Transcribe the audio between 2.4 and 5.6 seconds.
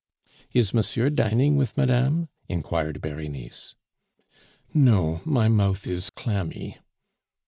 inquired Berenice. "No, my